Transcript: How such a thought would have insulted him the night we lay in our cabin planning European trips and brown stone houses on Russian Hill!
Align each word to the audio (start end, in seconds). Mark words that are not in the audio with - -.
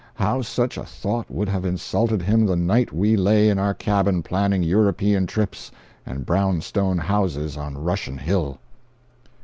How 0.15 0.41
such 0.41 0.77
a 0.79 0.83
thought 0.83 1.29
would 1.29 1.47
have 1.47 1.63
insulted 1.63 2.23
him 2.23 2.43
the 2.47 2.55
night 2.55 2.91
we 2.91 3.15
lay 3.15 3.49
in 3.49 3.59
our 3.59 3.75
cabin 3.75 4.23
planning 4.23 4.63
European 4.63 5.27
trips 5.27 5.69
and 6.07 6.25
brown 6.25 6.61
stone 6.61 6.97
houses 6.97 7.55
on 7.55 7.77
Russian 7.77 8.17
Hill! 8.17 8.57